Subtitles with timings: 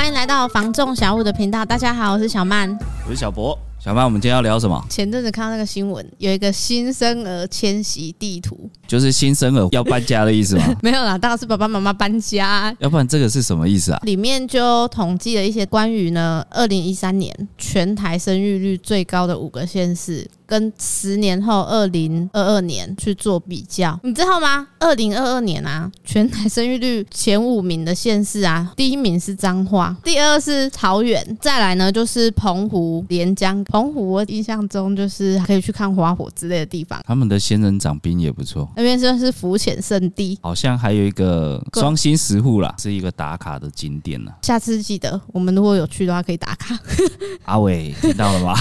[0.00, 1.62] 欢迎来到房仲小五的频道。
[1.62, 2.74] 大家好，我是小曼，
[3.06, 3.54] 我是小博。
[3.82, 4.78] 小曼，我们今天要聊什么？
[4.90, 10.64] 前阵子看到那个新闻，有一个新生儿迁徙地图，就是新生儿要搬家的意思吗？
[10.84, 12.76] 没有啦，当然是爸爸妈妈搬家。
[12.78, 13.98] 要不然这个是什么意思啊？
[14.02, 20.28] 里面就统计了一些关于呢，二零一三年全台生育率最高的五个县市。
[20.50, 24.66] 跟十年后二零二二年去做比较，你知道吗？
[24.80, 33.64] 二零二二年啊，全台生育率前五名的县市啊，第一名是彰化，第二是桃园，再来呢就是澎湖、连江。
[33.70, 40.38] 澎湖我印象中就是可以去看花火之类的地方，他们的仙人掌冰也不错，那边算是浮潜圣地。
[40.42, 44.32] 好像还有一个双星石户啦，是一个打卡的景点呢。
[44.42, 46.78] 下次记得我们如果有去的话，可以打卡。
[47.44, 48.54] 阿伟听到了吗？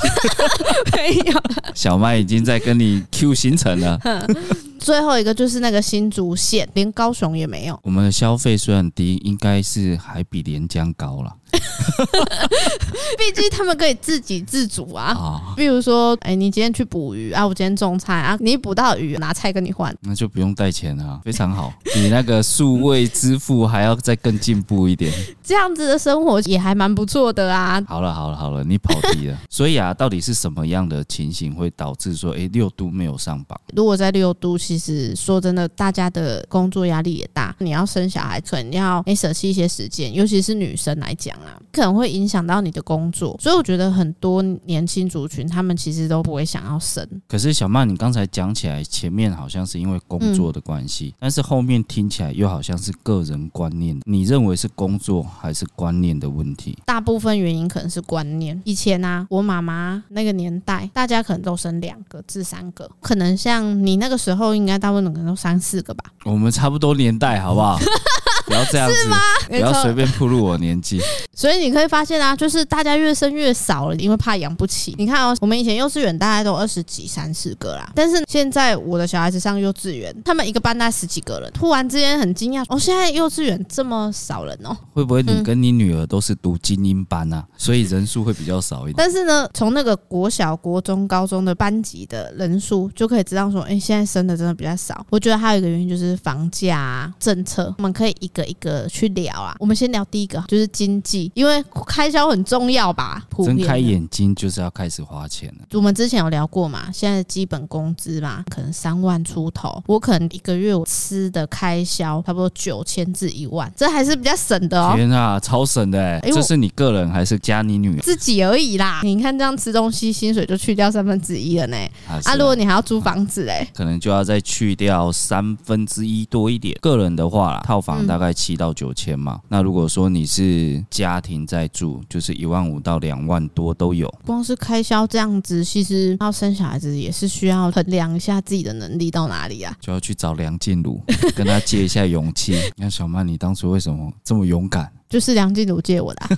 [0.95, 1.41] 没有。
[1.73, 3.99] 小麦已经在跟你 Q 行程了。
[4.79, 7.79] 最后一个就是那个新竹县，连高雄也没有。
[7.83, 11.35] 我们的消费虽然低，应该是还比连江高了。
[13.17, 15.13] 毕竟他们可以自给自足啊。
[15.15, 21.73] 哦、比如说，哎、欸，你今天去捕鱼啊，我今天种菜啊，你捕到鱼拿菜跟你换，那就不用带钱了，非常好。
[21.93, 25.11] 比那个数位支付还要再更进步一点。
[25.43, 27.81] 这样子的生活也还蛮不错的啊。
[27.87, 29.37] 好了好了好了，你跑题了。
[29.49, 33.59] 所以啊，到底是什么样的情形会导致说，哎、欸，六都没有上榜？
[33.73, 43.35] 如果在六都，其实说真的，大家的工作压力也大，你要生小孩，可能要哎舍弃一些时间，尤其是女生来讲啊，可能会影响到你的工作。
[43.41, 47.03] 所以我觉得很多年轻族群，他们其实都不会想要生。
[47.27, 53.99] 可是小曼，你刚才讲起来，前面好像是因为工作的关系，嗯、但是后面听起来又好像是个人观念。
[54.05, 56.77] 你认为是工作还是观念的问题？
[56.85, 58.61] 大部分原因可能是观念。
[58.65, 66.03] 以前啊，我妈妈那个年代，大家可能都生两个至三个，可能像你那个时候，应该大部分可能都三四个吧。
[66.25, 67.79] 我们差不多年代，好不好？
[68.49, 69.17] 不要这样子，吗？
[69.47, 70.99] 不要随便铺露我年纪。
[71.35, 74.95] 所以你可以发现啊，就是大家越生越少了，因为怕养不起。
[74.97, 84.75] 你看哦，我们以前幼稚园大概都二十几、三十个啦，但是现在我的小孩子上幼稚园，他们一个班大概十几个人，突然之间很惊讶，哦，现在幼稚园这么少人哦？
[84.93, 87.45] 会不会你跟你女儿都是读精英班啊？
[87.55, 88.95] 所以人数会比较少一点。
[88.97, 95.05] 但是呢，从那个国小、国中、高中的班级的人数就可以知道说，哎，现在生的真的比较少。
[95.09, 99.55] 我觉得还有一个原因就是房价啊、政策，我们可以一个一个去聊啊。
[99.59, 103.23] 我们先聊第一个，就是经济，因为开销很重要吧？
[103.37, 105.65] 睁开眼睛就是要开始花钱了。
[105.73, 114.93] 我们之前有聊过嘛，现在的基本工资嘛，可能三万出头，我可能一个月我吃的开销差不多九千至一万，这还是比较省的哦。
[114.95, 116.19] 天啊，超省的哎！
[116.31, 118.01] 这是你个人还是加你女儿？
[118.01, 119.01] 自己而已啦。
[119.03, 121.77] 你看这样吃东西，薪水就去掉三分之一了呢。
[122.07, 126.77] 啊，啊，如果你还要租房子哎，可能就要再去掉三分之一多一点。
[126.81, 129.33] 个人的话啦，套房大概七到九千嘛。
[129.35, 134.13] 嗯、那如果说你是家庭在住，就是一万五到两万多都有。
[134.25, 139.75] 光是开销这样子，其实要生小孩子也是需要衡量一下自己的能力到哪里啊。
[139.79, 141.01] 就要去找梁静茹，
[141.35, 142.53] 跟他借一下勇气。
[142.75, 144.91] 你看小曼，你当初为什么这么勇敢？
[145.09, 146.29] 就是梁静茹借我的、啊。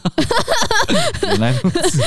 [1.23, 2.01] 原来如此。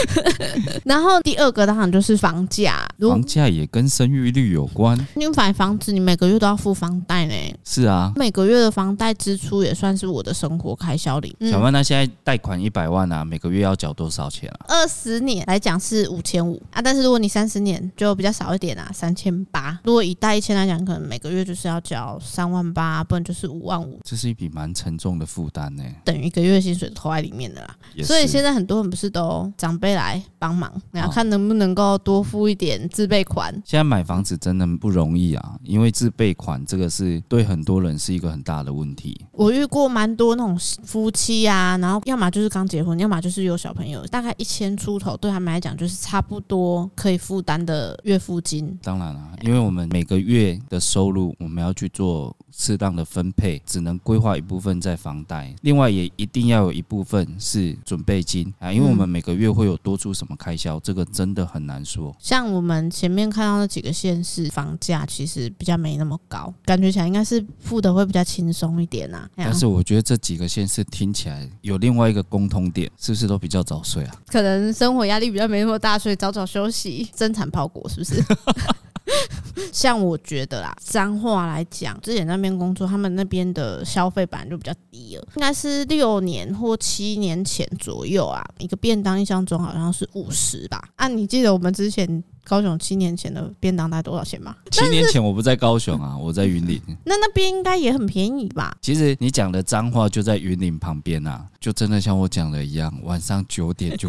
[0.84, 4.98] 然后第二个当然就是房价，房价也跟生育率有关。
[5.14, 7.34] 你买房子，你每个月都要付房贷呢。
[7.64, 11.34] 是啊，每个月的房贷支出也算是我的生活开销里。
[11.50, 14.66] 小曼，那现在贷款一百万啊，每个月要缴多少钱啊？
[14.68, 19.78] 二十年来讲是五千五啊，但是如果你三十年就比较少一点啊，三千八。
[19.84, 23.98] 如果以贷一千来讲，可能每个月就是要缴三万八，不然就是五万五。
[24.04, 27.74] 这是一笔蛮沉重的负担呢，等于一个月薪水投在里面的啦。
[28.04, 33.52] 所以现在很多人不是都长辈来帮忙，然后看能不能够多付一点自备款。
[33.64, 39.18] 现在买房子真的不容易啊，因为自备款这个是对很多人是一个很大的问题。
[39.32, 48.78] 我遇过蛮多那种夫妻啊，然后要么就是刚结婚，要么就是有小朋友，大概一千出头，对他们来讲就是差不多可以负担的月付金。
[48.82, 62.16] 当然了，因为我们每个月的收入，我们要去做适当的分配，只能规划一部分在房贷，另外也一定要有一部分是准备金啊，因为我们每个月会有多出什么开销，这个真的很难说。
[62.18, 69.28] 像我们前面看到那几个县市，房价其实比较没那么高，感觉起来应该是付的会比较轻松一点啊。
[69.36, 74.16] 但是我觉得这几个县市听起来有另外一个共通点，是不是都比较早睡啊？
[74.28, 78.24] 可能生活压力比较没那么大，所以早早休息，增产包裹是不是？
[79.72, 90.82] 像我觉得啦，脏话来讲，之前那边工作，他们那边的消费版就比较低了，应该是六年或七年前左右啊，一个便当印象中好像是五十吧。
[90.96, 94.56] 啊，你记得我们之前高雄七年前的便当大概多少钱吗？
[94.70, 96.80] 七年前我不在高雄啊，我在云林。
[97.04, 98.74] 那那边应该也很便宜吧？
[98.80, 104.08] 其实你讲的脏话就在云林旁边啊，就真的像我讲的一样，晚上九点就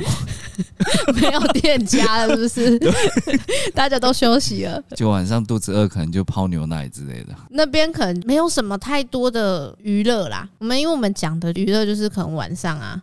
[1.15, 2.79] 没有店家了，是不是？
[3.75, 7.35] 大家都休息了，就晚上肚子饿，可能就泡牛奶之类的。
[7.49, 10.47] 那边可能没有什么太多的娱乐啦。
[10.59, 13.01] 我们因为我们讲的娱乐就是可能晚上啊。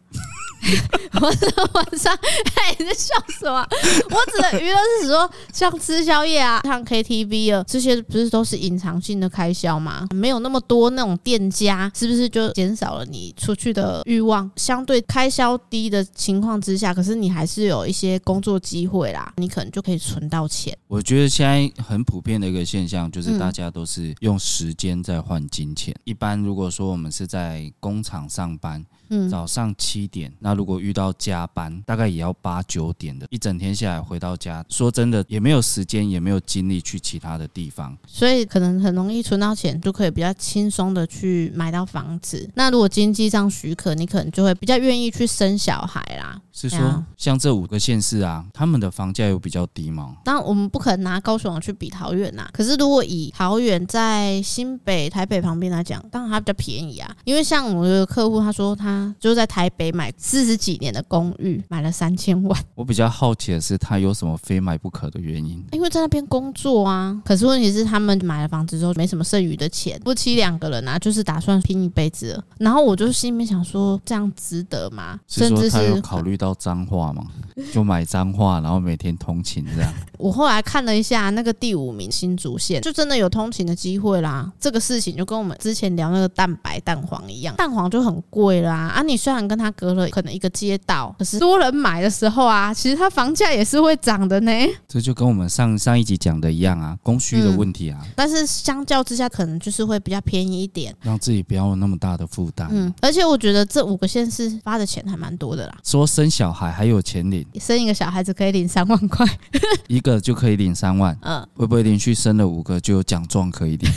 [1.21, 2.13] 我说晚上，
[2.57, 3.67] 哎，你在笑什么？
[4.11, 10.07] 我指的娱乐是指说，像吃宵夜啊、唱 KTV 啊，这些不是都是隐藏性的开销吗？
[10.15, 14.51] 没有那么多那种店家，是不是就减少了你出去的欲望？
[14.57, 20.77] 相对开销低的情况之下，可是你还是有一些工作机会啦，你可能就可以存到钱。
[20.89, 25.95] 我觉得现在很普遍的一个现象，就是大家都是用时间在换金钱。
[26.05, 28.85] 一般如果说我们是在工厂上班。
[29.09, 42.49] 嗯，早上七点，那如果遇到加班，大概也要八九点的，一整天下来回到家，说真的也没有时间，也没有精力去其他的地方，所以可能很容易存到钱，就可以比较轻松的去买到房子。
[42.55, 46.41] 那如果经济上许可，你可能就会比较愿意去生小孩啦。
[46.59, 50.17] 是说，像这五个县市啊，他们的房价有比较低吗？
[50.25, 52.49] 当然，我们不可能拿高雄去比桃园呐。
[52.51, 57.15] 可是，如果以桃园在新北、台北旁边来讲，当然它比较便宜啊。
[57.25, 62.59] 因为像我的客户，他说他就在台北买四十几年的公寓，买了三千万。
[62.75, 65.63] 我比较好奇的是，他有什么非买不可的原因？
[65.73, 67.21] 因为在那边工作啊。
[67.23, 72.45] 可是问题是，他们买了房子之后，没什么剩余的钱，夫妻两个人啊，就是打算拼一辈子了。
[72.57, 75.21] 然后我就心里面想说，这样值得吗？
[75.29, 76.46] 甚至是考虑到。
[76.47, 77.27] 到脏话嘛，
[77.75, 79.93] 就买脏话，然后每天通勤这样。
[80.17, 84.51] 我后来看了一下那个第五名新竹县，就真的有通勤的机会啦。
[84.61, 88.93] 这个事情就跟我们之前聊那个蛋白蛋黄一样，蛋黄就很贵啦。
[88.95, 94.53] 啊，你虽然跟他隔了可能一个街道，可是多人买的时候啊，其实它房价也是会涨的呢。
[94.87, 97.99] 这就跟我们上上一集讲的一样啊，供需的问题啊。
[98.03, 102.69] 嗯，但是相较之下，可能就是会比较便宜一点，让自己不要有那么大的负担。
[102.71, 105.77] 嗯，而且我觉得这五个县市发的钱还蛮多的啦。
[105.83, 106.27] 说生。
[106.37, 109.27] 小孩还有钱领，生一个小孩子可以领三万块，
[109.89, 111.17] 一个就可以领三万。
[111.23, 113.91] 嗯，会不会连续生了五个就有奖状可以领？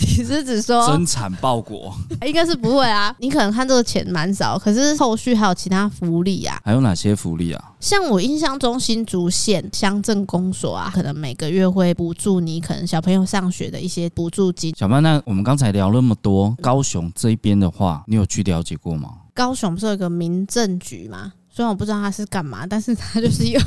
[0.00, 1.94] 你是指说增产报国？
[2.26, 3.14] 应该是不会啊。
[3.20, 6.60] 你可能看这个钱蛮少，可是后续还有其他福利啊。
[6.64, 7.72] 还有哪些福利啊？
[7.78, 14.74] 像我印象中，新竹县乡镇公所啊，可能每个月会补助你可能小朋友上学的一些补助金。
[14.76, 19.10] 小曼，那我们刚才聊那么多，高雄这一边的话，你有去了解过吗？
[19.40, 21.32] 高雄不是有个民政局吗？
[21.48, 23.58] 虽然我不知道他是干嘛，但是他就是有。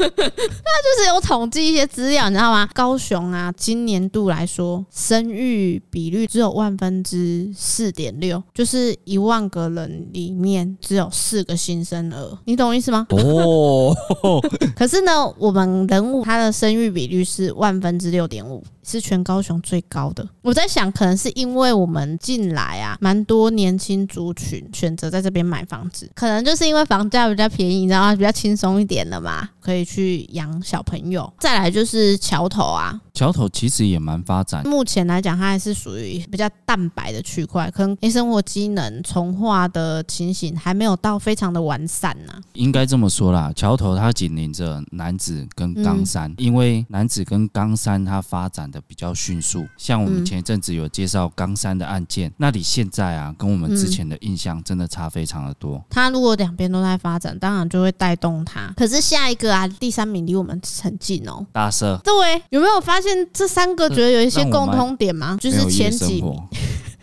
[0.16, 2.68] 他就是有统计一些资料，你知道吗？
[2.74, 13.06] 高雄啊，今年度来说，生育比率只有万分之四点六，就是一万个人里面只有四个新生儿，你懂我意思吗？
[13.10, 13.94] 哦，
[14.76, 18.62] 可是呢，我们人物他的生育比率是万分之六点五。
[18.82, 20.26] 是全高雄最高的。
[20.42, 31.32] 我在想，可能是因为我们进来啊，蛮多年轻族群选择在这边买房子，可能就是因为房价比较便宜，然后比较轻松一点了嘛，可以去养小朋友。
[31.38, 34.66] 再来就是桥头啊，桥头其实也蛮发展。
[34.66, 42.42] 目前来讲，它还是属于比较蛋白的区块，可能因生活机能从化的情形还没有到非常的完善呢、啊。
[42.54, 48.80] 应该这么说啦，桥头它紧邻着男子跟冈山，嗯、因为男子跟冈山它发展的。
[48.90, 55.80] 比较迅速，像我们前一阵子有介绍冈山的案件，嗯、那里现在啊，跟我们之前的印象真的差非常的多。
[55.90, 58.72] 它如果两边都在发展，当然就会带动它。
[58.76, 62.00] 可是下一个啊，第三名离我们很近哦，大社。
[62.04, 65.36] 对，有没有发现这三个觉得有一些共通点吗？
[65.40, 66.38] 就是前几名。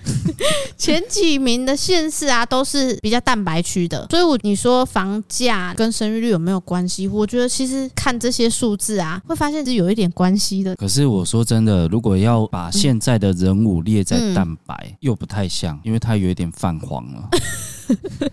[0.77, 7.09] 前几名的县市啊，都是比较蛋白区的，所以我你说房价跟生育率有没有关系？
[7.09, 10.73] 我觉得其实看这些数字啊，会发现是有一点关系的。
[10.77, 17.29] 可是我说真的，如果要把现在的人物列在蛋白，又不太像，因为它有一点泛黄了。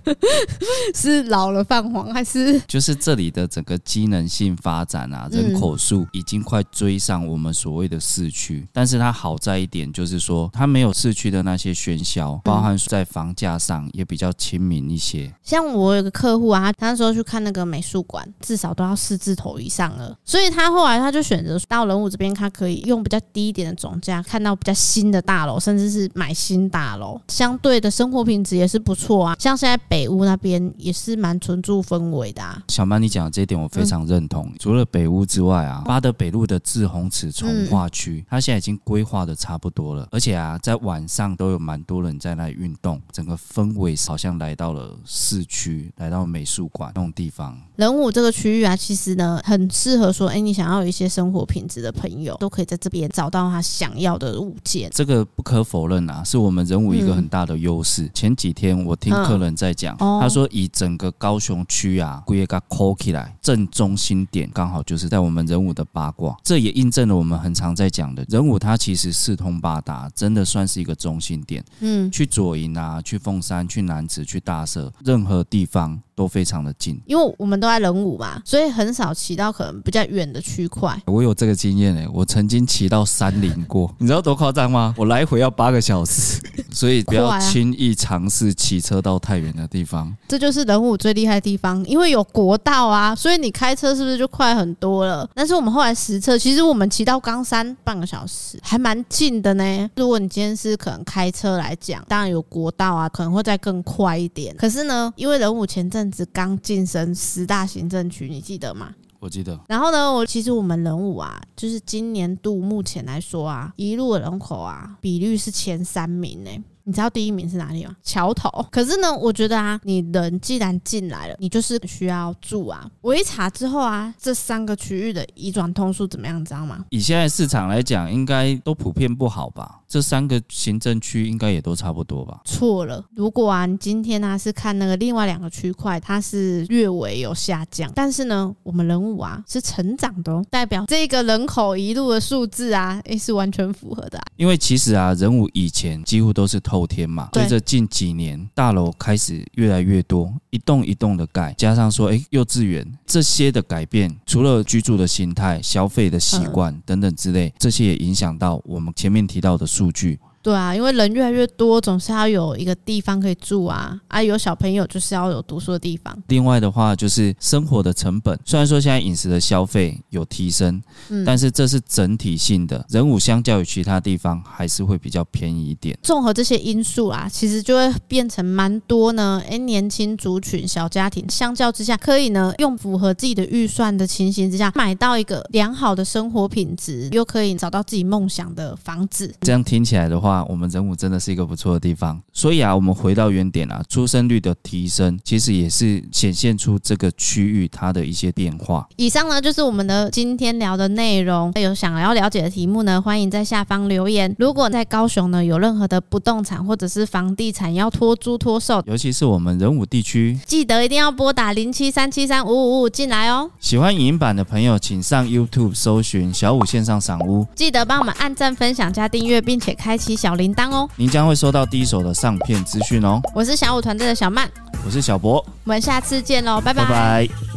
[0.94, 8.66] 是老了泛黄，还是就是这里的整个机能性发展啊，人口数已经快追上我们所谓的市区。
[8.72, 15.32] 但是它好在一点，就是说它没有市区的那些喧嚣，包含在房价上也比较亲民一些。
[15.42, 20.16] 像我有个客户啊，他那时候去看那个美术馆，至少都要四字头以上了。
[20.24, 29.36] 所以他后来他就选择到人武这边，他可以用比较低一点的总价，看到比较新的大楼，甚至是买新大楼，相对的生活品质也是不错啊。
[29.44, 32.62] 像现在北屋那边也是蛮纯住氛围的啊。
[32.68, 34.50] 小曼，你讲的这一点我非常认同。
[34.58, 47.60] 除了北屋之外啊，巴德北路的志宏池从化区，它现在已经规划的差不多了，而且啊，在晚上都有蛮蛮多人在那里运动，整个氛围好像来到了市区，来到美术馆那种地方。
[47.74, 54.88] 人武这个区域啊，其实呢很适合说，哎，你想要有一些生活品质的朋友，都可以在这边找到他想要的物件。
[54.94, 58.04] 这个不可否认啊，是我们人武一个很大的优势。
[58.04, 71.64] 嗯、前几天我听客人在讲，嗯、他说以整个高雄区啊，规个抠起来，正中心点刚好就是在我们仁武的八卦，这也印证了我们很常在讲的，仁武它其实四通八达，真的算是一个中心点。
[71.80, 76.00] 嗯，去左营啊，去凤山，去楠梓，去大社，任何地方。
[76.14, 80.96] 都非常的近，因为我们都在仁武嘛，所以很少骑到可能比较远的区块。
[81.06, 84.94] 我有这个经验诶，我曾经骑到山林过， 你知道多夸张吗？
[84.96, 86.40] 我来回要八个小时，
[86.70, 90.14] 所以不要轻易尝试骑车到太远的地方。
[90.28, 95.28] 这就是仁武最厉害的地方，因为有国道啊，所以你开车是不是就快很多了？
[95.34, 99.90] 但是我们后来实测，其实我们骑到冈山半个小时，还蛮近的呢。
[99.96, 104.54] 如果你今天是可能开车来讲，当然有国道啊，可能会再更快一点。
[104.56, 106.03] 可是呢，因为仁武前阵。
[106.04, 108.94] 甚至刚晋升十大行政区，你记得吗？
[109.20, 109.58] 我记得。
[109.66, 116.50] 然后呢，我其实我们人武啊，就是今年度目前来说啊，一路的人口啊，比率是前三名呢。
[116.84, 117.96] 你知道第一名是哪里吗？
[118.02, 118.50] 桥头。
[118.70, 122.88] 可是呢，我觉得啊，你人既然进来了，你就是需要住啊。
[123.00, 126.40] 我一查之后啊，这三个区域的移转通数怎么样？
[126.40, 126.84] 你知道吗？
[126.90, 129.80] 以现在市场来讲，应该都普遍不好吧？
[129.88, 132.40] 这三个行政区应该也都差不多吧？
[132.44, 133.04] 错了。
[133.14, 144.24] 如果啊，你今天呢、啊、是看那个另外两个区块，它是略微有下降，但是呢，我们人物啊是成长的，哦，代表这个人口一路的数字啊，诶是完全符合的、啊。
[144.36, 160.18] 因为其实啊，人物以前几乎都是后天嘛，随着近几年大楼开始越来越多，一栋一栋的盖，加上说，哎，幼稚园这些的改变，除了居住的心态、消费的习惯等等之类，这些也影响到我们前面提到的数据。
[160.44, 164.22] 对啊，因为人越来越多，总是要有一个地方可以住啊啊！
[164.22, 166.14] 有小朋友就是要有读书的地方。
[166.28, 172.84] 另外的话，就是生活的成本，虽然说现在饮食的消费有提升，嗯，但是这是整体性的。
[172.90, 175.98] 人武相较于其他地方，还是会比较便宜一点。
[176.02, 179.42] 综合这些因素啊，其实就会变成蛮多呢。
[179.48, 189.34] 诶，年轻族群、小家庭，相较之下，可以呢用符合自己的预算的情形之下，买到一个良好的生活品质，又可以找到自己梦想的房子。
[189.40, 190.33] 这样听起来的话。
[190.48, 198.88] 我们人武真的是一个不错的地方，所以啊，我们回到原点啊，出生率的提升，其实也是显现出这个区域它的一些变化。
[198.96, 201.52] 以上呢，就是我们的今天聊的内容。
[201.56, 204.34] 有想要了解的题目呢，欢迎在下方留言。
[204.38, 213.50] 如果在高雄呢，有任何的不动产或者是房地产要托租托售，尤其是我们人武地区，记得一定要拨打零七三七三五五五进来哦。
[213.58, 223.20] 喜欢影音版的朋友，请上 YouTube 搜寻小五线上赏屋，记得帮我们按赞、分享、加订阅，并且开启小铃铛哦，您将会收到第一手的上片资讯哦。
[223.34, 224.50] 我是小五团队的小曼，
[224.86, 226.82] 我是小博，我们下次见喽，拜拜。
[226.84, 227.53] 拜拜。